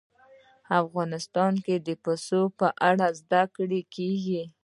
افغانستان 0.81 1.53
کې 1.65 1.75
د 1.87 1.89
پسه 2.03 2.41
په 2.59 2.67
اړه 2.89 3.07
زده 3.19 3.43
کړه 3.55 3.81
کېږي. 3.95 4.43